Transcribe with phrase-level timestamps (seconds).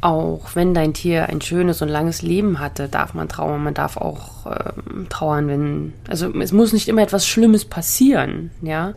[0.00, 3.62] auch wenn dein Tier ein schönes und langes Leben hatte, darf man trauern.
[3.62, 8.94] Man darf auch ähm, trauern, wenn, also es muss nicht immer etwas Schlimmes passieren, ja.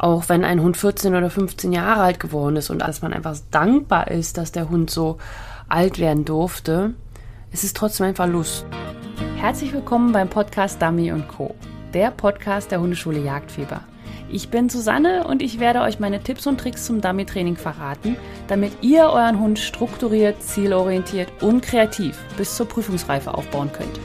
[0.00, 3.36] Auch wenn ein Hund 14 oder 15 Jahre alt geworden ist und als man einfach
[3.50, 5.18] dankbar ist, dass der Hund so
[5.68, 6.94] alt werden durfte,
[7.50, 8.64] es ist trotzdem ein Verlust.
[9.38, 11.56] Herzlich willkommen beim Podcast Dummy Co.,
[11.94, 13.80] der Podcast der Hundeschule Jagdfieber.
[14.30, 18.14] Ich bin Susanne und ich werde euch meine Tipps und Tricks zum Dummy-Training verraten,
[18.46, 23.98] damit ihr euren Hund strukturiert, zielorientiert und kreativ bis zur Prüfungsreife aufbauen könnt.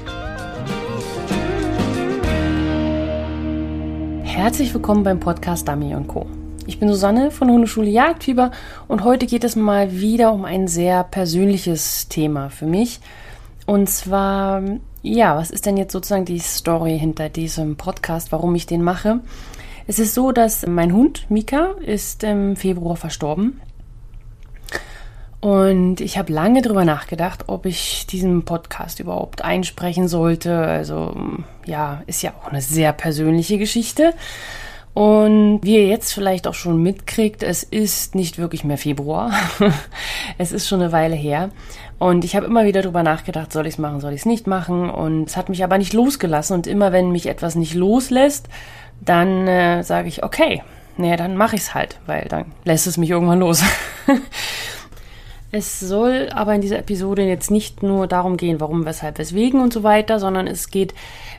[4.23, 6.25] Herzlich willkommen beim Podcast Dummy Co.
[6.67, 8.51] Ich bin Susanne von Hundeschule Jagdfieber
[8.87, 13.01] und heute geht es mal wieder um ein sehr persönliches Thema für mich.
[13.65, 14.61] Und zwar,
[15.01, 19.19] ja, was ist denn jetzt sozusagen die Story hinter diesem Podcast, warum ich den mache?
[19.85, 23.59] Es ist so, dass mein Hund Mika ist im Februar verstorben.
[25.41, 30.55] Und ich habe lange darüber nachgedacht, ob ich diesen Podcast überhaupt einsprechen sollte.
[30.55, 31.13] Also
[31.65, 34.13] ja, ist ja auch eine sehr persönliche Geschichte.
[34.93, 39.31] Und wie ihr jetzt vielleicht auch schon mitkriegt, es ist nicht wirklich mehr Februar.
[40.37, 41.49] es ist schon eine Weile her.
[41.97, 44.45] Und ich habe immer wieder darüber nachgedacht, soll ich es machen, soll ich es nicht
[44.45, 44.91] machen.
[44.91, 46.53] Und es hat mich aber nicht losgelassen.
[46.53, 48.49] Und immer wenn mich etwas nicht loslässt,
[49.01, 50.61] dann äh, sage ich, okay,
[50.97, 53.63] naja, dann mache ich es halt, weil dann lässt es mich irgendwann los.
[55.51, 59.73] es soll aber in dieser Episode jetzt nicht nur darum gehen, warum, weshalb, weswegen und
[59.73, 60.93] so weiter, sondern es geht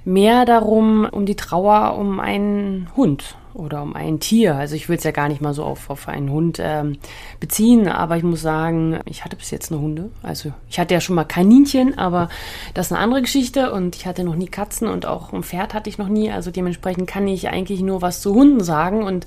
[0.04, 4.56] mehr darum, um die Trauer um einen Hund oder um ein Tier.
[4.56, 6.98] Also ich will es ja gar nicht mal so auf, auf einen Hund ähm,
[7.40, 10.10] beziehen, aber ich muss sagen, ich hatte bis jetzt eine Hunde.
[10.22, 12.28] Also ich hatte ja schon mal Kaninchen, aber
[12.74, 15.72] das ist eine andere Geschichte und ich hatte noch nie Katzen und auch ein Pferd
[15.72, 16.30] hatte ich noch nie.
[16.30, 19.26] Also dementsprechend kann ich eigentlich nur was zu Hunden sagen und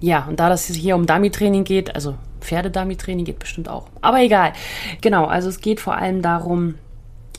[0.00, 3.86] ja, und da das hier um Dummy-Training geht, also Pferde-Dummy-Training geht bestimmt auch.
[4.00, 4.54] Aber egal.
[5.02, 6.76] Genau, also es geht vor allem darum,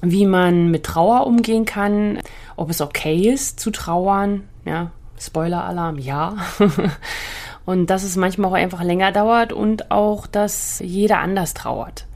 [0.04, 2.20] wie man mit Trauer umgehen kann,
[2.56, 4.92] ob es okay ist zu trauern, ja,
[5.22, 6.36] Spoiler-Alarm, ja.
[7.66, 12.08] und dass es manchmal auch einfach länger dauert und auch, dass jeder anders trauert.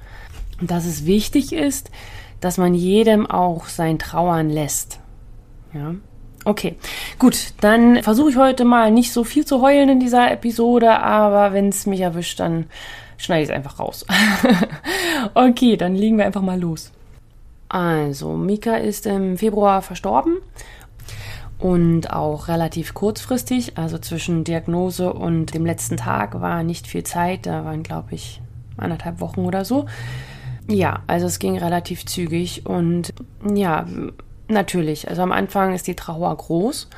[0.59, 1.91] Und dass es wichtig ist,
[2.41, 4.99] dass man jedem auch sein Trauern lässt.
[5.73, 5.95] Ja.
[6.45, 6.75] Okay,
[7.17, 11.53] gut, dann versuche ich heute mal nicht so viel zu heulen in dieser Episode, aber
[11.53, 12.65] wenn es mich erwischt, dann
[13.17, 14.05] schneide ich es einfach raus.
[15.33, 16.91] okay, dann legen wir einfach mal los.
[17.67, 20.37] Also, Mika ist im Februar verstorben
[21.59, 23.77] und auch relativ kurzfristig.
[23.77, 27.45] Also zwischen Diagnose und dem letzten Tag war nicht viel Zeit.
[27.45, 28.41] Da waren, glaube ich,
[28.77, 29.85] anderthalb Wochen oder so.
[30.67, 33.13] Ja, also es ging relativ zügig und
[33.53, 33.85] ja,
[34.47, 35.07] natürlich.
[35.07, 36.89] Also am Anfang ist die Trauer groß.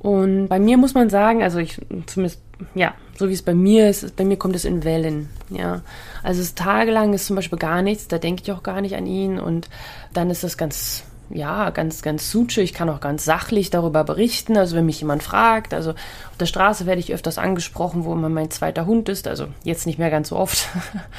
[0.00, 2.40] Und bei mir muss man sagen, also ich zumindest,
[2.74, 5.82] ja, so wie es bei mir ist, bei mir kommt es in Wellen, ja.
[6.22, 9.04] Also es tagelang ist zum Beispiel gar nichts, da denke ich auch gar nicht an
[9.04, 9.68] ihn und
[10.14, 12.60] dann ist das ganz ja, ganz, ganz suche.
[12.60, 14.56] Ich kann auch ganz sachlich darüber berichten.
[14.56, 18.28] Also wenn mich jemand fragt, also auf der Straße werde ich öfters angesprochen, wo immer
[18.28, 19.28] mein zweiter Hund ist.
[19.28, 20.68] Also jetzt nicht mehr ganz so oft.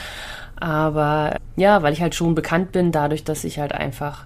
[0.60, 4.26] Aber ja, weil ich halt schon bekannt bin, dadurch, dass ich halt einfach,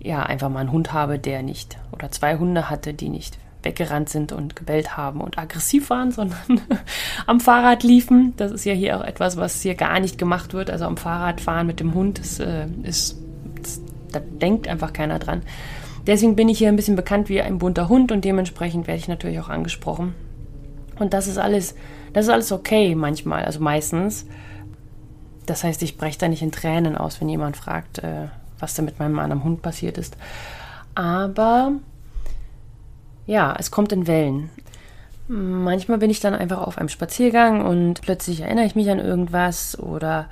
[0.00, 4.08] ja, einfach mal einen Hund habe, der nicht, oder zwei Hunde hatte, die nicht weggerannt
[4.08, 6.60] sind und gebellt haben und aggressiv waren, sondern
[7.26, 8.34] am Fahrrad liefen.
[8.36, 10.70] Das ist ja hier auch etwas, was hier gar nicht gemacht wird.
[10.70, 13.16] Also am Fahrrad fahren mit dem Hund das, äh, ist
[14.10, 15.42] da denkt einfach keiner dran.
[16.06, 19.08] Deswegen bin ich hier ein bisschen bekannt wie ein bunter Hund und dementsprechend werde ich
[19.08, 20.14] natürlich auch angesprochen.
[20.98, 21.74] Und das ist alles,
[22.12, 24.26] das ist alles okay manchmal, also meistens.
[25.46, 28.28] Das heißt, ich breche da nicht in Tränen aus, wenn jemand fragt, äh,
[28.58, 30.16] was da mit meinem anderen Hund passiert ist.
[30.94, 31.72] Aber
[33.26, 34.50] ja, es kommt in Wellen.
[35.28, 39.78] Manchmal bin ich dann einfach auf einem Spaziergang und plötzlich erinnere ich mich an irgendwas
[39.78, 40.26] oder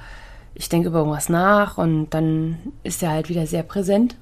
[0.54, 4.16] ich denke über irgendwas nach und dann ist er halt wieder sehr präsent.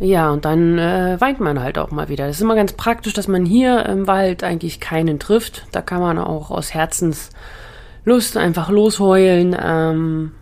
[0.00, 2.26] Ja, und dann äh, weint man halt auch mal wieder.
[2.26, 5.66] Das ist immer ganz praktisch, dass man hier im Wald eigentlich keinen trifft.
[5.72, 9.56] Da kann man auch aus Herzenslust einfach losheulen.
[9.60, 10.32] Ähm,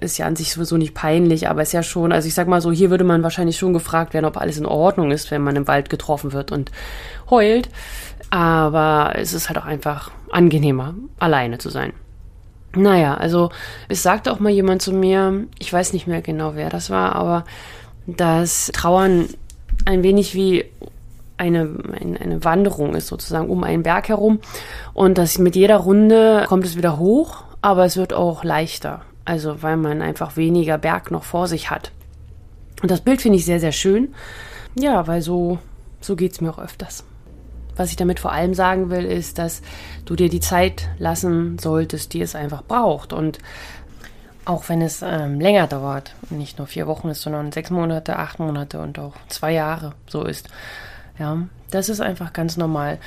[0.00, 2.60] ist ja an sich sowieso nicht peinlich, aber ist ja schon, also ich sag mal
[2.60, 5.56] so, hier würde man wahrscheinlich schon gefragt werden, ob alles in Ordnung ist, wenn man
[5.56, 6.70] im Wald getroffen wird und
[7.30, 7.68] heult.
[8.30, 11.92] Aber es ist halt auch einfach angenehmer, alleine zu sein.
[12.76, 13.50] Naja, also
[13.88, 17.14] es sagte auch mal jemand zu mir, ich weiß nicht mehr genau, wer das war,
[17.16, 17.44] aber
[18.06, 19.28] dass Trauern
[19.84, 20.64] ein wenig wie
[21.38, 21.68] eine,
[22.00, 24.40] eine, eine Wanderung ist, sozusagen um einen Berg herum.
[24.94, 29.02] Und dass mit jeder Runde kommt es wieder hoch, aber es wird auch leichter.
[29.24, 31.90] Also weil man einfach weniger Berg noch vor sich hat.
[32.82, 34.14] Und das Bild finde ich sehr, sehr schön.
[34.78, 35.58] Ja, weil so,
[36.00, 37.04] so geht es mir auch öfters.
[37.76, 39.62] Was ich damit vor allem sagen will, ist, dass
[40.04, 43.12] du dir die Zeit lassen solltest, die es einfach braucht.
[43.12, 43.38] Und
[44.46, 48.38] Auch wenn es ähm, länger dauert, nicht nur vier Wochen ist, sondern sechs Monate, acht
[48.38, 50.48] Monate und auch zwei Jahre so ist.
[51.18, 51.38] Ja,
[51.72, 52.98] das ist einfach ganz normal.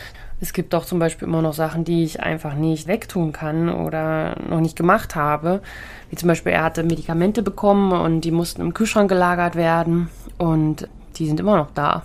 [0.42, 4.36] Es gibt auch zum Beispiel immer noch Sachen, die ich einfach nicht wegtun kann oder
[4.50, 5.62] noch nicht gemacht habe.
[6.10, 10.90] Wie zum Beispiel, er hatte Medikamente bekommen und die mussten im Kühlschrank gelagert werden und
[11.16, 12.04] die sind immer noch da.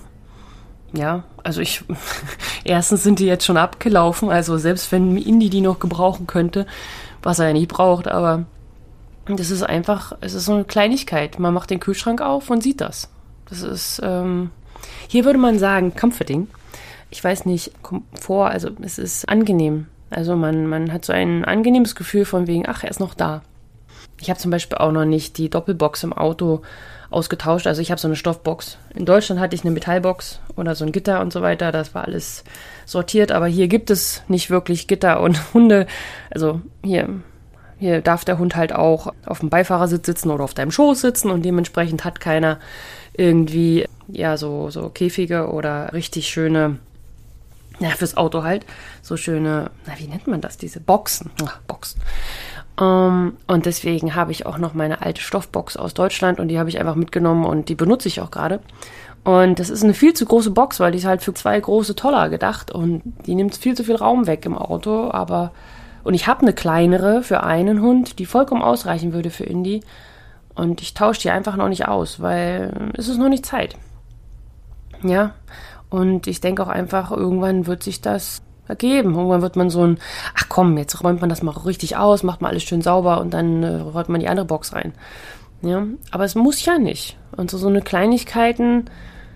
[0.96, 1.84] Ja, also ich,
[2.64, 6.66] erstens sind die jetzt schon abgelaufen, also selbst wenn Indy die noch gebrauchen könnte,
[7.22, 8.44] was er ja nicht braucht, aber
[9.26, 11.38] das ist einfach, es ist so eine Kleinigkeit.
[11.38, 13.08] Man macht den Kühlschrank auf und sieht das.
[13.48, 14.50] Das ist, ähm,
[15.08, 16.48] hier würde man sagen, comforting
[17.14, 19.86] ich weiß nicht, Komfort, also es ist angenehm.
[20.10, 23.42] Also man, man hat so ein angenehmes Gefühl von wegen, ach, er ist noch da.
[24.20, 26.62] Ich habe zum Beispiel auch noch nicht die Doppelbox im Auto
[27.14, 27.66] ausgetauscht.
[27.66, 28.78] Also ich habe so eine Stoffbox.
[28.94, 31.72] In Deutschland hatte ich eine Metallbox oder so ein Gitter und so weiter.
[31.72, 32.44] Das war alles
[32.84, 33.32] sortiert.
[33.32, 35.86] Aber hier gibt es nicht wirklich Gitter und Hunde.
[36.30, 37.08] Also hier,
[37.78, 41.30] hier darf der Hund halt auch auf dem Beifahrersitz sitzen oder auf deinem Schoß sitzen
[41.30, 42.58] und dementsprechend hat keiner
[43.16, 46.78] irgendwie ja so so Käfige oder richtig schöne
[47.80, 48.64] ja, fürs Auto halt,
[49.02, 52.00] so schöne, na, wie nennt man das, diese Boxen, Ach, Boxen.
[52.76, 56.58] Um, ähm, und deswegen habe ich auch noch meine alte Stoffbox aus Deutschland und die
[56.58, 58.60] habe ich einfach mitgenommen und die benutze ich auch gerade.
[59.22, 61.94] Und das ist eine viel zu große Box, weil die ist halt für zwei große
[61.94, 65.52] Toller gedacht und die nimmt viel zu viel Raum weg im Auto, aber
[66.04, 69.80] und ich habe eine kleinere für einen Hund, die vollkommen ausreichen würde für Indy.
[70.54, 73.76] Und ich tausche die einfach noch nicht aus, weil es ist noch nicht Zeit.
[75.02, 75.32] Ja.
[75.88, 79.14] Und ich denke auch einfach, irgendwann wird sich das ergeben.
[79.14, 79.98] Irgendwann wird man so ein,
[80.36, 83.34] ach komm, jetzt räumt man das mal richtig aus, macht mal alles schön sauber und
[83.34, 84.92] dann äh, räumt man die andere Box rein.
[85.62, 87.16] Ja, aber es muss ja nicht.
[87.36, 88.84] Und so, so eine Kleinigkeiten,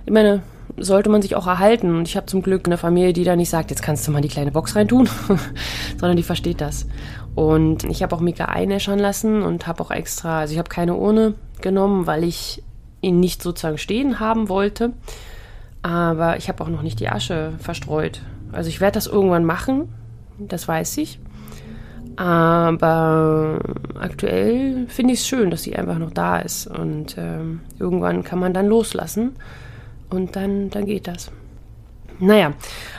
[0.04, 0.42] ich meine,
[0.76, 1.96] sollte man sich auch erhalten.
[1.96, 4.20] Und ich habe zum Glück eine Familie, die da nicht sagt, jetzt kannst du mal
[4.20, 5.08] die kleine Box reintun,
[5.98, 6.86] sondern die versteht das.
[7.34, 10.94] Und ich habe auch Mika einäschern lassen und habe auch extra, also ich habe keine
[10.94, 12.62] Urne genommen, weil ich
[13.00, 14.92] ihn nicht sozusagen stehen haben wollte.
[15.82, 18.20] Aber ich habe auch noch nicht die Asche verstreut.
[18.52, 19.88] Also ich werde das irgendwann machen,
[20.38, 21.20] das weiß ich.
[22.16, 23.60] Aber
[23.94, 26.66] aktuell finde ich es schön, dass sie einfach noch da ist.
[26.66, 29.36] Und ähm, irgendwann kann man dann loslassen
[30.10, 31.30] und dann, dann geht das.
[32.20, 32.54] Naja,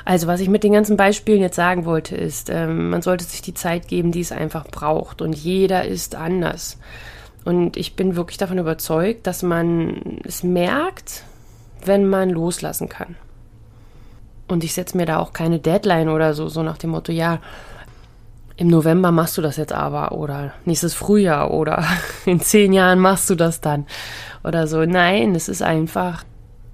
[0.05, 3.41] also was ich mit den ganzen Beispielen jetzt sagen wollte, ist, ähm, man sollte sich
[3.41, 5.21] die Zeit geben, die es einfach braucht.
[5.21, 6.77] Und jeder ist anders.
[7.43, 11.25] Und ich bin wirklich davon überzeugt, dass man es merkt,
[11.83, 13.15] wenn man loslassen kann.
[14.49, 17.39] Und ich setze mir da auch keine Deadline oder so, so nach dem Motto, ja,
[18.57, 21.85] im November machst du das jetzt aber oder nächstes Frühjahr oder
[22.25, 23.85] in zehn Jahren machst du das dann
[24.43, 24.83] oder so.
[24.85, 26.25] Nein, es ist einfach,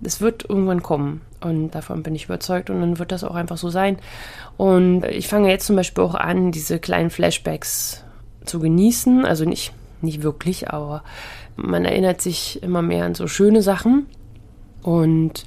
[0.02, 3.58] es wird irgendwann kommen und davon bin ich überzeugt und dann wird das auch einfach
[3.58, 3.98] so sein.
[4.58, 8.04] Und ich fange jetzt zum Beispiel auch an, diese kleinen Flashbacks
[8.46, 9.72] zu genießen, also nicht,
[10.02, 11.04] nicht wirklich, aber
[11.56, 14.08] man erinnert sich immer mehr an so schöne Sachen
[14.82, 15.46] und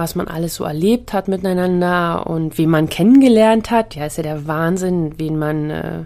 [0.00, 3.94] was man alles so erlebt hat miteinander und wen man kennengelernt hat.
[3.94, 6.04] Ja, ist ja der Wahnsinn, wen man, äh,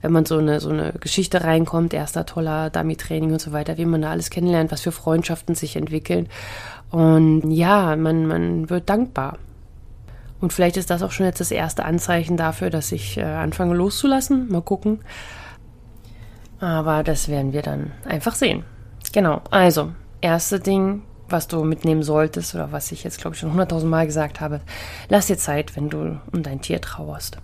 [0.00, 3.84] wenn man so eine, so eine Geschichte reinkommt, erster toller Dummy-Training und so weiter, wie
[3.84, 6.28] man da alles kennenlernt, was für Freundschaften sich entwickeln.
[6.90, 9.36] Und ja, man, man wird dankbar.
[10.40, 13.74] Und vielleicht ist das auch schon jetzt das erste Anzeichen dafür, dass ich äh, anfange
[13.74, 14.48] loszulassen.
[14.50, 15.00] Mal gucken.
[16.60, 18.64] Aber das werden wir dann einfach sehen.
[19.12, 19.42] Genau.
[19.50, 19.92] Also,
[20.22, 21.02] erste Ding,
[21.34, 24.60] was du mitnehmen solltest oder was ich jetzt, glaube ich, schon hunderttausend Mal gesagt habe.
[25.08, 27.38] Lass dir Zeit, wenn du um dein Tier trauerst.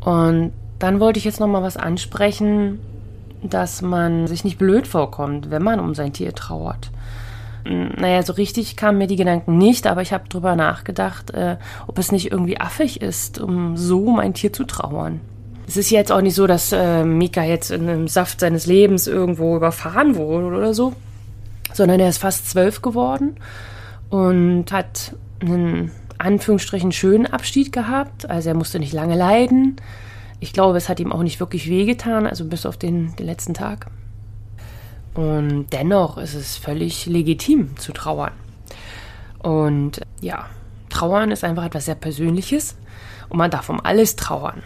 [0.00, 2.78] Und dann wollte ich jetzt noch mal was ansprechen,
[3.42, 6.90] dass man sich nicht blöd vorkommt, wenn man um sein Tier trauert.
[7.64, 11.56] Naja, so richtig kamen mir die Gedanken nicht, aber ich habe drüber nachgedacht, äh,
[11.86, 15.20] ob es nicht irgendwie affig ist, um so um ein Tier zu trauern.
[15.66, 19.06] Es ist jetzt auch nicht so, dass äh, Mika jetzt in einem Saft seines Lebens
[19.06, 20.94] irgendwo überfahren wurde oder so
[21.72, 23.36] sondern er ist fast zwölf geworden
[24.10, 28.28] und hat einen Anführungsstrichen schönen Abschied gehabt.
[28.28, 29.76] Also er musste nicht lange leiden.
[30.40, 33.54] Ich glaube, es hat ihm auch nicht wirklich wehgetan, also bis auf den, den letzten
[33.54, 33.86] Tag.
[35.14, 38.32] Und dennoch ist es völlig legitim zu trauern.
[39.40, 40.46] Und ja,
[40.90, 42.76] trauern ist einfach etwas sehr Persönliches
[43.28, 44.62] und man darf um alles trauern.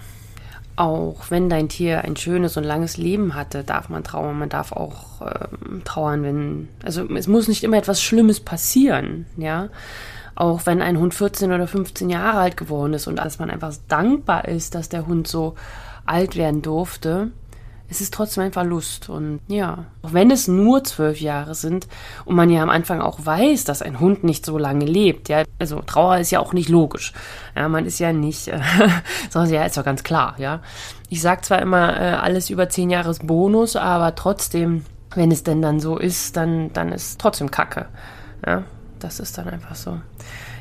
[0.74, 4.38] Auch wenn dein Tier ein schönes und langes Leben hatte, darf man trauern.
[4.38, 6.68] Man darf auch ähm, trauern, wenn.
[6.82, 9.68] Also es muss nicht immer etwas Schlimmes passieren, ja.
[10.34, 13.74] Auch wenn ein Hund 14 oder 15 Jahre alt geworden ist und dass man einfach
[13.88, 15.56] dankbar ist, dass der Hund so
[16.06, 17.30] alt werden durfte,
[17.92, 19.10] es ist trotzdem ein Verlust.
[19.10, 21.86] Und ja, auch wenn es nur zwölf Jahre sind
[22.24, 25.42] und man ja am Anfang auch weiß, dass ein Hund nicht so lange lebt, ja,
[25.58, 27.12] also Trauer ist ja auch nicht logisch.
[27.54, 28.60] Ja, man ist ja nicht, äh,
[29.34, 30.60] ja, ist doch ganz klar, ja.
[31.10, 35.44] Ich sag zwar immer, äh, alles über zehn Jahre ist Bonus, aber trotzdem, wenn es
[35.44, 37.86] denn dann so ist, dann, dann ist trotzdem Kacke.
[38.46, 38.64] Ja,
[39.00, 40.00] das ist dann einfach so.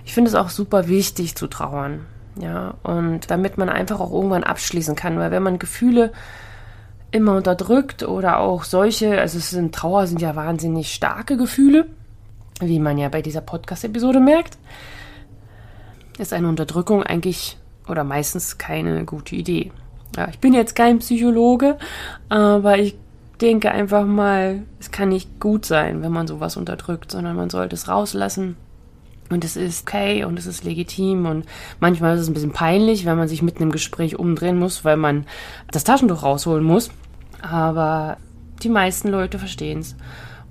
[0.04, 2.06] Ich finde es auch super wichtig zu trauern.
[2.40, 6.12] Ja, und damit man einfach auch irgendwann abschließen kann, weil wenn man Gefühle
[7.12, 11.88] immer unterdrückt oder auch solche, also es sind Trauer sind ja wahnsinnig starke Gefühle,
[12.60, 14.58] wie man ja bei dieser Podcast-Episode merkt,
[16.18, 19.72] ist eine Unterdrückung eigentlich oder meistens keine gute Idee.
[20.16, 21.78] Ja, ich bin jetzt kein Psychologe,
[22.30, 22.96] aber ich
[23.42, 27.76] denke einfach mal, es kann nicht gut sein, wenn man sowas unterdrückt, sondern man sollte
[27.76, 28.56] es rauslassen.
[29.30, 31.46] Und es ist okay und es ist legitim und
[31.80, 34.98] manchmal ist es ein bisschen peinlich, wenn man sich mitten im Gespräch umdrehen muss, weil
[34.98, 35.26] man
[35.72, 36.92] das Taschentuch rausholen muss.
[37.42, 38.18] Aber
[38.64, 39.96] die meisten Leute verstehen es.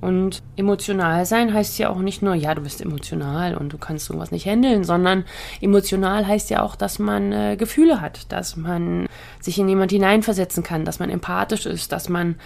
[0.00, 4.06] Und emotional sein heißt ja auch nicht nur, ja, du bist emotional und du kannst
[4.06, 5.24] sowas nicht handeln, sondern
[5.60, 9.06] emotional heißt ja auch, dass man äh, Gefühle hat, dass man
[9.40, 12.36] sich in jemand hineinversetzen kann, dass man empathisch ist, dass man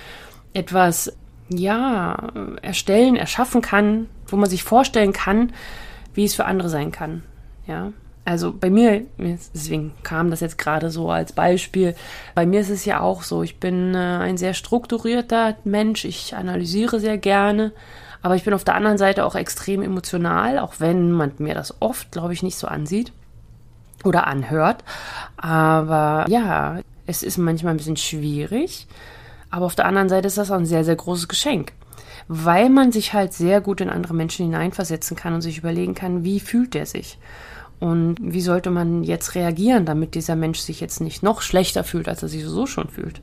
[0.53, 1.17] etwas,
[1.49, 2.33] ja,
[2.63, 5.53] erstellen, erschaffen kann, wo man sich vorstellen kann,
[6.13, 7.23] wie es für andere sein kann.
[7.67, 7.93] Ja.
[8.25, 11.95] Also bei mir, deswegen kam das jetzt gerade so als Beispiel,
[12.35, 16.35] bei mir ist es ja auch so, ich bin äh, ein sehr strukturierter Mensch, ich
[16.35, 17.73] analysiere sehr gerne,
[18.23, 21.83] aber ich bin auf der anderen Seite auch extrem emotional, auch wenn man mir das
[21.83, 23.13] oft, glaube ich, nicht so ansieht
[24.05, 24.85] oder anhört.
[25.37, 28.87] Aber ja, es ist manchmal ein bisschen schwierig,
[29.51, 31.73] aber auf der anderen Seite ist das auch ein sehr, sehr großes Geschenk
[32.27, 36.25] weil man sich halt sehr gut in andere Menschen hineinversetzen kann und sich überlegen kann,
[36.25, 37.19] wie fühlt er sich.
[37.85, 42.09] Und wie sollte man jetzt reagieren, damit dieser Mensch sich jetzt nicht noch schlechter fühlt,
[42.09, 43.21] als er sich so schon fühlt?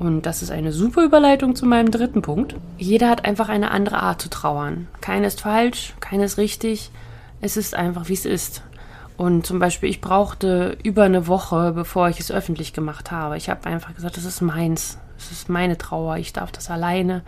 [0.00, 2.56] Und das ist eine super Überleitung zu meinem dritten Punkt.
[2.76, 4.88] Jeder hat einfach eine andere Art zu trauern.
[5.00, 6.90] Keine ist falsch, keine ist richtig.
[7.40, 8.62] Es ist einfach, wie es ist.
[9.16, 13.36] Und zum Beispiel, ich brauchte über eine Woche, bevor ich es öffentlich gemacht habe.
[13.36, 14.98] Ich habe einfach gesagt, das ist meins.
[15.18, 16.16] Das ist meine Trauer.
[16.16, 17.22] Ich darf das alleine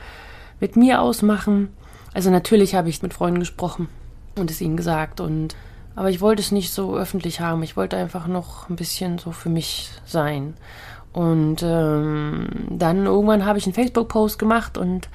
[0.59, 1.69] mit mir ausmachen.
[2.13, 3.87] Also natürlich habe ich mit Freunden gesprochen
[4.37, 5.55] und es ihnen gesagt und
[5.97, 7.63] aber ich wollte es nicht so öffentlich haben.
[7.63, 10.55] Ich wollte einfach noch ein bisschen so für mich sein.
[11.13, 15.09] Und ähm, dann irgendwann habe ich einen Facebook-Post gemacht und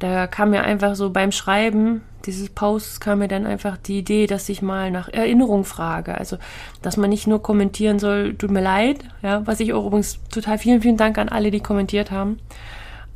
[0.00, 4.26] da kam mir einfach so beim Schreiben dieses Posts kam mir dann einfach die Idee,
[4.26, 6.16] dass ich mal nach Erinnerung frage.
[6.16, 6.38] Also,
[6.82, 10.58] dass man nicht nur kommentieren soll, tut mir leid, ja, was ich auch übrigens total
[10.58, 12.38] vielen, vielen Dank an alle, die kommentiert haben.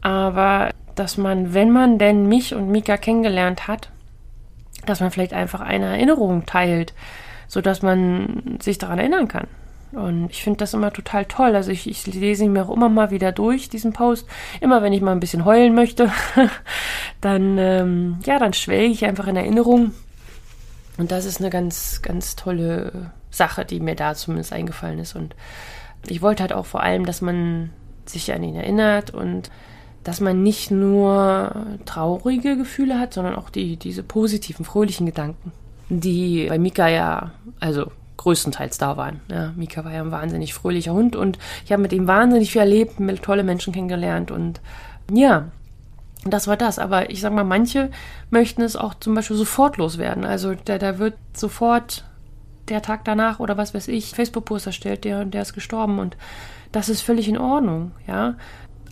[0.01, 3.91] Aber dass man, wenn man denn mich und Mika kennengelernt hat,
[4.89, 6.95] dass man vielleicht einfach eine Erinnerung teilt,
[7.47, 9.47] sodass man sich daran erinnern kann.
[9.93, 11.57] Und ich finde das immer total toll.
[11.57, 14.27] Also ich, ich lese ihn mir auch immer mal wieder durch, diesen Post.
[14.61, 16.13] Immer wenn ich mal ein bisschen heulen möchte,
[17.21, 19.93] dann, ähm, ja, dann schwelge ich einfach in Erinnerung.
[20.99, 25.15] Und das ist eine ganz, ganz tolle Sache, die mir da zumindest eingefallen ist.
[25.15, 25.35] Und
[26.07, 27.71] ich wollte halt auch vor allem, dass man
[28.05, 29.51] sich an ihn erinnert und
[30.09, 31.53] dass man nicht nur
[31.85, 35.53] traurige Gefühle hat, sondern auch die, diese positiven, fröhlichen Gedanken,
[35.91, 39.21] die bei Mika ja, also größtenteils da waren.
[39.31, 42.63] Ja, Mika war ja ein wahnsinnig fröhlicher Hund und ich habe mit ihm wahnsinnig viel
[42.63, 44.63] erlebt, tolle Menschen kennengelernt und
[45.13, 45.49] ja,
[46.25, 46.79] das war das.
[46.79, 47.91] Aber ich sag mal, manche
[48.31, 50.25] möchten es auch zum Beispiel sofort loswerden.
[50.25, 52.07] Also der, der wird sofort
[52.71, 56.17] der Tag danach oder was weiß ich, Facebook-Post erstellt, der der ist gestorben und
[56.73, 58.37] das ist völlig in Ordnung, ja.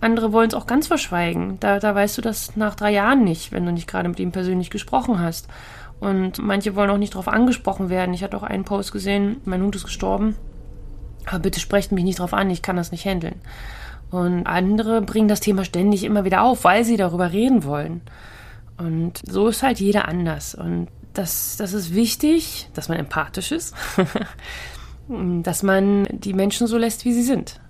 [0.00, 1.58] Andere wollen es auch ganz verschweigen.
[1.60, 4.32] Da, da weißt du das nach drei Jahren nicht, wenn du nicht gerade mit ihm
[4.32, 5.48] persönlich gesprochen hast.
[6.00, 8.14] Und manche wollen auch nicht darauf angesprochen werden.
[8.14, 10.36] Ich hatte auch einen Post gesehen, mein Hund ist gestorben.
[11.24, 13.40] Aber bitte sprecht mich nicht darauf an, ich kann das nicht handeln.
[14.10, 18.02] Und andere bringen das Thema ständig immer wieder auf, weil sie darüber reden wollen.
[18.76, 20.54] Und so ist halt jeder anders.
[20.54, 23.74] Und das, das ist wichtig, dass man empathisch ist,
[25.42, 27.60] dass man die Menschen so lässt, wie sie sind.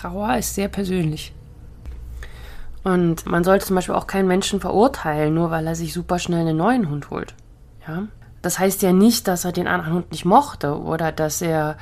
[0.00, 1.32] Trauer ist sehr persönlich.
[2.82, 6.40] Und man sollte zum Beispiel auch keinen Menschen verurteilen, nur weil er sich super schnell
[6.40, 7.34] einen neuen Hund holt.
[7.86, 8.04] Ja?
[8.40, 11.76] Das heißt ja nicht, dass er den anderen Hund nicht mochte oder dass er,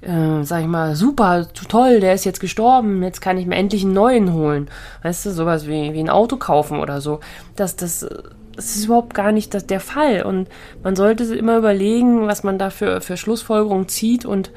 [0.00, 3.82] äh, sag ich mal, super, toll, der ist jetzt gestorben, jetzt kann ich mir endlich
[3.82, 4.68] einen neuen holen.
[5.02, 7.18] Weißt du, sowas wie, wie ein Auto kaufen oder so.
[7.56, 8.06] Das, das,
[8.54, 10.22] das ist überhaupt gar nicht das, der Fall.
[10.22, 10.48] Und
[10.84, 14.52] man sollte immer überlegen, was man da für, für Schlussfolgerungen zieht und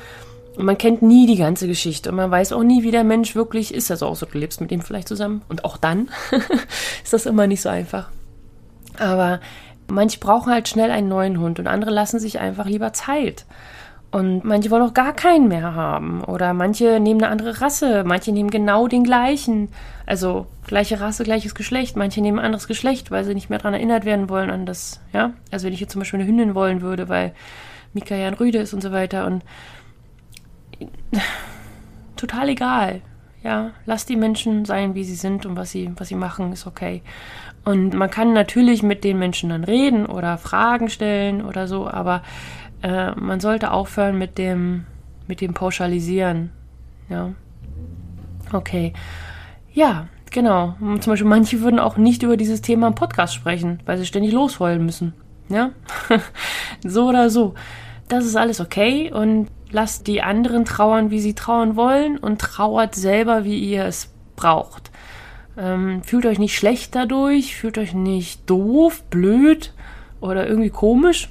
[0.58, 3.36] und man kennt nie die ganze Geschichte und man weiß auch nie, wie der Mensch
[3.36, 3.92] wirklich ist.
[3.92, 6.10] Also auch so, du lebst mit ihm vielleicht zusammen und auch dann
[7.04, 8.10] ist das immer nicht so einfach.
[8.98, 9.40] Aber
[9.88, 13.46] manche brauchen halt schnell einen neuen Hund und andere lassen sich einfach lieber Zeit.
[14.10, 16.24] Und manche wollen auch gar keinen mehr haben.
[16.24, 19.70] Oder manche nehmen eine andere Rasse, manche nehmen genau den gleichen.
[20.08, 21.98] Also gleiche Rasse, gleiches Geschlecht.
[21.98, 25.02] Manche nehmen ein anderes Geschlecht, weil sie nicht mehr daran erinnert werden wollen an das,
[25.14, 25.34] ja.
[25.52, 27.34] Also wenn ich jetzt zum Beispiel eine Hündin wollen würde, weil
[27.94, 29.28] Mika ja ein Rüde ist und so weiter.
[29.28, 29.44] Und
[32.16, 33.02] total egal.
[33.44, 36.68] Ja, lass die Menschen sein, wie sie sind und was sie, was sie machen, ist
[36.68, 37.02] okay.
[37.64, 42.24] Und man kann natürlich mit den Menschen dann reden oder Fragen stellen oder so, aber
[42.82, 44.86] äh, man sollte aufhören mit dem,
[45.28, 46.52] mit dem Pauschalisieren.
[47.10, 47.34] Ja.
[48.52, 48.94] Okay.
[49.74, 50.76] Ja, genau.
[50.80, 54.32] Zum Beispiel manche würden auch nicht über dieses Thema im Podcast sprechen, weil sie ständig
[54.32, 55.14] losheulen müssen.
[55.50, 55.72] Ja.
[56.84, 57.54] so oder so.
[58.08, 62.96] Das ist alles okay und lasst die anderen trauern, wie sie trauern wollen und trauert
[62.96, 64.92] selber, wie ihr es braucht.
[65.58, 69.74] Ähm, fühlt euch nicht schlecht dadurch, fühlt euch nicht doof, blöd
[70.22, 71.30] oder irgendwie komisch.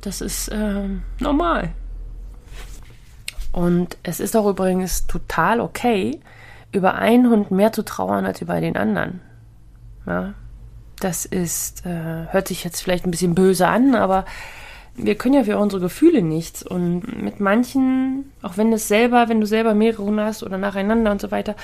[0.00, 1.70] Das ist ähm, normal.
[3.52, 6.20] Und es ist auch übrigens total okay,
[6.72, 9.20] über einen Hund mehr zu trauern als über den anderen.
[10.06, 10.34] Ja,
[10.98, 14.24] das ist, äh, hört sich jetzt vielleicht ein bisschen böse an, aber
[14.94, 16.62] wir können ja für unsere Gefühle nichts.
[16.62, 21.10] Und mit manchen, auch wenn es selber, wenn du selber mehrere Hunde hast oder nacheinander
[21.10, 21.56] und so weiter,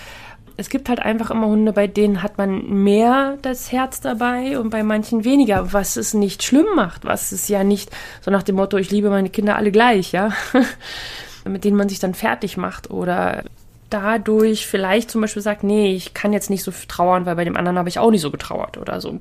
[0.57, 4.71] es gibt halt einfach immer Hunde, bei denen hat man mehr das Herz dabei und
[4.71, 7.91] bei manchen weniger, was es nicht schlimm macht, was es ja nicht
[8.23, 10.33] so nach dem Motto, ich liebe meine Kinder alle gleich, ja,
[11.45, 13.45] mit denen man sich dann fertig macht oder
[13.89, 17.57] dadurch vielleicht zum Beispiel sagt, nee, ich kann jetzt nicht so trauern, weil bei dem
[17.57, 19.21] anderen habe ich auch nicht so getrauert oder so,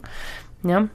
[0.64, 0.88] ja.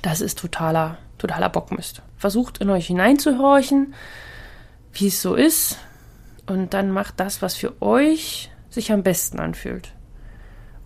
[0.00, 2.02] Das ist totaler totaler Bockmist.
[2.16, 3.94] Versucht in euch hineinzuhorchen,
[4.92, 5.78] wie es so ist,
[6.48, 9.92] und dann macht das, was für euch sich am besten anfühlt.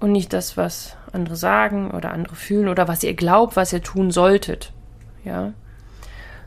[0.01, 3.83] Und nicht das, was andere sagen oder andere fühlen oder was ihr glaubt, was ihr
[3.83, 4.73] tun solltet.
[5.25, 5.53] Ja.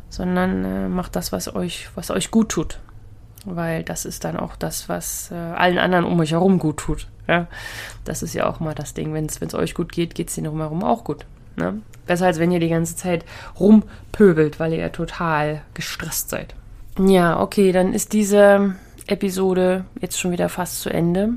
[0.10, 2.80] Sondern äh, macht das, was euch, was euch gut tut.
[3.46, 7.08] Weil das ist dann auch das, was äh, allen anderen um euch herum gut tut.
[7.28, 7.48] Ja.
[8.04, 9.14] Das ist ja auch mal das Ding.
[9.14, 11.26] Wenn es euch gut geht, geht es denen drumherum auch gut.
[11.56, 11.82] Ne?
[12.06, 13.26] Besser als wenn ihr die ganze Zeit
[13.60, 16.56] rumpöbelt, weil ihr total gestresst seid.
[17.00, 18.76] Ja, okay, dann ist diese
[19.08, 21.34] Episode jetzt schon wieder fast zu Ende.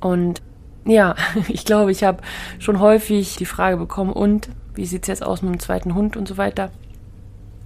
[0.00, 0.42] Und
[0.84, 1.14] ja,
[1.48, 2.22] ich glaube, ich habe
[2.58, 6.16] schon häufig die Frage bekommen, und wie sieht es jetzt aus mit dem zweiten Hund
[6.16, 6.70] und so weiter.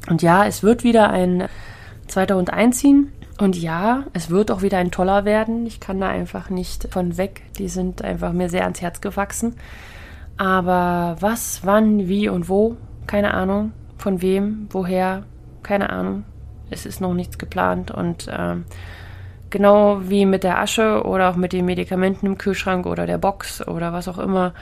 [0.08, 1.48] Und ja, es wird wieder ein
[2.06, 3.12] zweiter Hund einziehen.
[3.38, 5.66] Und ja, es wird auch wieder ein toller werden.
[5.66, 7.42] Ich kann da einfach nicht von weg.
[7.58, 9.56] Die sind einfach mir sehr ans Herz gewachsen.
[10.36, 13.72] Aber was, wann, wie und wo, keine Ahnung.
[13.98, 15.24] Von wem, woher,
[15.62, 16.24] keine Ahnung.
[16.70, 18.64] Es ist noch nichts geplant und ähm,
[19.50, 23.66] genau wie mit der Asche oder auch mit den Medikamenten im Kühlschrank oder der Box
[23.66, 24.54] oder was auch immer.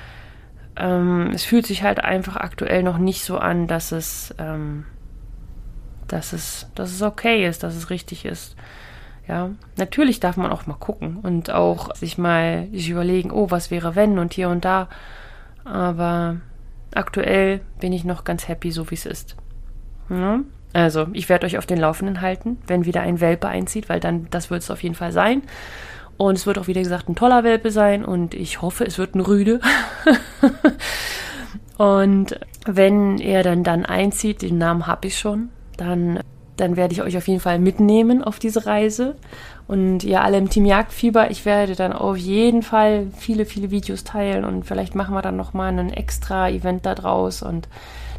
[0.77, 4.85] Ähm, es fühlt sich halt einfach aktuell noch nicht so an, dass es, ähm,
[6.09, 8.57] dass es, dass es okay ist, dass es richtig ist.
[9.29, 13.71] Ja, natürlich darf man auch mal gucken und auch sich mal sich überlegen, oh, was
[13.71, 14.89] wäre wenn und hier und da.
[15.65, 16.37] Aber
[16.95, 19.37] aktuell bin ich noch ganz happy, so wie es ist.
[20.09, 20.41] Ja?
[20.73, 24.29] Also, ich werde euch auf den Laufenden halten, wenn wieder ein Welpe einzieht, weil dann,
[24.31, 25.43] das wird es auf jeden Fall sein.
[26.17, 29.15] Und es wird auch wieder gesagt ein toller Welpe sein und ich hoffe, es wird
[29.15, 29.61] ein Rüde.
[31.79, 36.21] und wenn er dann dann einzieht, den Namen habe ich schon, dann,
[36.57, 39.17] dann werde ich euch auf jeden Fall mitnehmen auf diese Reise
[39.71, 44.03] und ihr alle im Team Jagdfieber, ich werde dann auf jeden Fall viele, viele Videos
[44.03, 47.69] teilen und vielleicht machen wir dann nochmal ein extra Event da draus und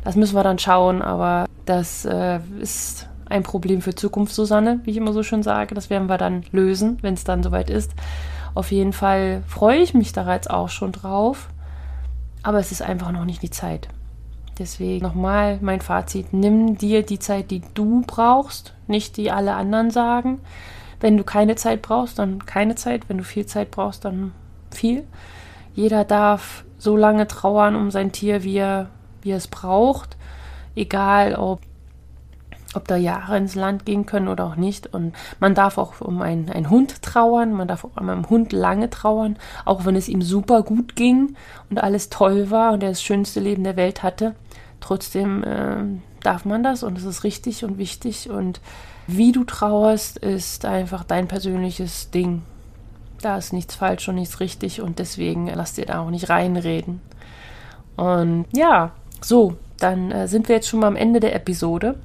[0.06, 4.92] das müssen wir dann schauen, aber das äh, ist ein Problem für Zukunft, Susanne, wie
[4.92, 5.76] ich immer so schön sage.
[5.76, 7.92] Das werden wir dann lösen, wenn es dann soweit ist.
[8.54, 11.50] Auf jeden Fall freue ich mich da jetzt auch schon drauf,
[12.44, 13.90] aber es ist einfach noch nicht die Zeit.
[14.58, 19.92] Deswegen nochmal mein Fazit, nimm dir die Zeit, die du brauchst, nicht die alle anderen
[19.92, 20.40] sagen.
[21.02, 23.10] Wenn du keine Zeit brauchst, dann keine Zeit.
[23.10, 24.32] Wenn du viel Zeit brauchst, dann
[24.70, 25.04] viel.
[25.74, 28.90] Jeder darf so lange trauern um sein Tier, wie er,
[29.22, 30.16] wie er es braucht.
[30.76, 31.60] Egal, ob,
[32.76, 34.94] ob da Jahre ins Land gehen können oder auch nicht.
[34.94, 37.52] Und man darf auch um einen, einen Hund trauern.
[37.52, 39.38] Man darf auch um einen Hund lange trauern.
[39.66, 41.36] Auch wenn es ihm super gut ging
[41.72, 44.36] und alles toll war und er das schönste Leben der Welt hatte.
[44.80, 45.84] Trotzdem äh,
[46.22, 48.62] darf man das und es ist richtig und wichtig und
[49.08, 52.44] wie du trauerst, ist einfach dein persönliches Ding.
[53.22, 57.02] Da ist nichts falsch und nichts richtig und deswegen lass dir da auch nicht reinreden.
[57.98, 61.96] Und ja, so, dann äh, sind wir jetzt schon mal am Ende der Episode.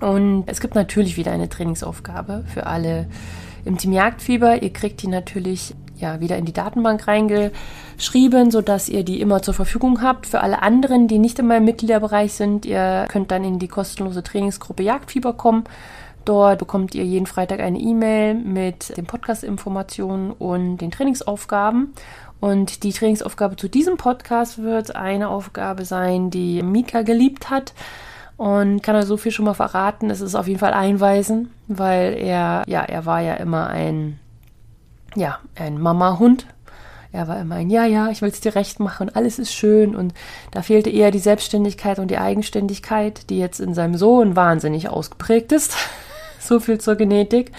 [0.00, 3.06] Und es gibt natürlich wieder eine Trainingsaufgabe für alle
[3.64, 4.62] im Team Jagdfieber.
[4.62, 9.54] Ihr kriegt die natürlich ja wieder in die Datenbank reingeschrieben, sodass ihr die immer zur
[9.54, 10.26] Verfügung habt.
[10.26, 14.22] Für alle anderen, die nicht in meinem Mitgliederbereich sind, ihr könnt dann in die kostenlose
[14.22, 15.64] Trainingsgruppe Jagdfieber kommen.
[16.26, 21.94] Dort bekommt ihr jeden Freitag eine E-Mail mit den Podcast-Informationen und den Trainingsaufgaben.
[22.40, 27.74] Und die Trainingsaufgabe zu diesem Podcast wird eine Aufgabe sein, die Mika geliebt hat.
[28.36, 30.10] Und kann er so viel schon mal verraten.
[30.10, 34.18] Es ist auf jeden Fall einweisen, weil er, ja, er war ja immer ein,
[35.16, 36.46] ja, ein Mama-Hund.
[37.12, 39.96] Er war immer ein, ja, ja, ich will es dir recht machen alles ist schön.
[39.96, 40.12] Und
[40.50, 45.52] da fehlte eher die Selbstständigkeit und die Eigenständigkeit, die jetzt in seinem Sohn wahnsinnig ausgeprägt
[45.52, 45.76] ist.
[46.38, 47.52] so viel zur Genetik.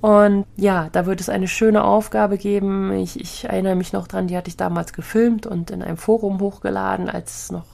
[0.00, 2.92] Und ja, da wird es eine schöne Aufgabe geben.
[2.94, 6.40] Ich, ich erinnere mich noch dran, die hatte ich damals gefilmt und in einem Forum
[6.40, 7.66] hochgeladen, als es noch,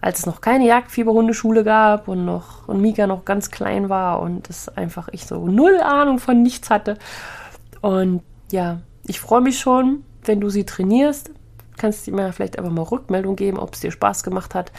[0.00, 4.48] als es noch keine Jagdfieberhundeschule gab und noch und Mika noch ganz klein war und
[4.48, 6.98] es einfach ich so null Ahnung von nichts hatte.
[7.80, 11.30] Und ja, ich freue mich schon, wenn du sie trainierst.
[11.76, 14.72] Kannst du mir vielleicht einfach mal Rückmeldung geben, ob es dir Spaß gemacht hat.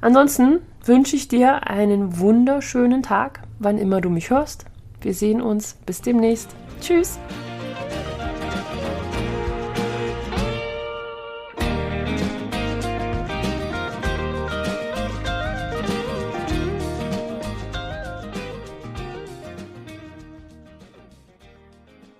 [0.00, 4.66] Ansonsten wünsche ich dir einen wunderschönen Tag, wann immer du mich hörst.
[5.00, 5.76] Wir sehen uns.
[5.86, 6.54] Bis demnächst.
[6.80, 7.18] Tschüss.